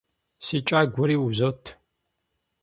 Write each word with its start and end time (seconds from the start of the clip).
Си 0.45 0.57
кӀагуэри 0.67 1.15
узот. 1.25 1.61